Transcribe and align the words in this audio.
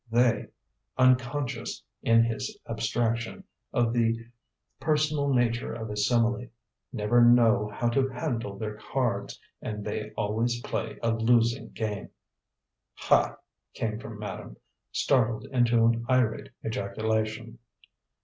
They" 0.09 0.47
unconscious, 0.97 1.83
in 2.01 2.23
his 2.23 2.57
abstraction, 2.67 3.43
of 3.71 3.93
the 3.93 4.25
personal 4.79 5.31
nature 5.31 5.73
of 5.75 5.89
his 5.89 6.07
simile 6.07 6.47
"never 6.91 7.23
know 7.23 7.69
how 7.71 7.87
to 7.89 8.07
handle 8.07 8.57
their 8.57 8.77
cards, 8.77 9.39
and 9.61 9.85
they 9.85 10.09
always 10.17 10.59
play 10.61 10.97
a 11.03 11.11
losing 11.11 11.69
game." 11.69 12.09
"Ha!" 12.95 13.37
came 13.75 13.99
from 13.99 14.17
madame, 14.17 14.57
startled 14.91 15.45
into 15.51 15.85
an 15.85 16.03
irate 16.09 16.49
ejaculation. 16.65 17.59